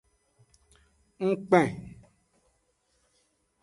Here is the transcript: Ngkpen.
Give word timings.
Ngkpen. 1.29 1.71